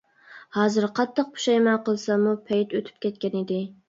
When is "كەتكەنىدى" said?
3.07-3.59